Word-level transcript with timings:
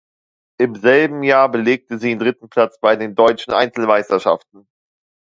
Im 0.59 0.73
selben 0.77 1.21
Jahr 1.21 1.47
belegte 1.47 1.99
sie 1.99 2.09
den 2.09 2.17
dritten 2.17 2.49
Platz 2.49 2.79
bei 2.79 2.95
den 2.95 3.13
Deutschen 3.13 3.53
Einzelmeisterschaften. 3.53 4.67